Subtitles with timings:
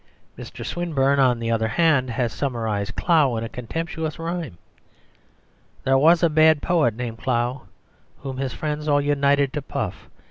[0.35, 0.65] Mr.
[0.65, 4.57] Swinburne, on the other hand, has summarised Clough in a contemptuous rhyme:
[5.83, 7.67] "There was a bad poet named Clough,
[8.23, 10.09] Whom his friends all united to puff.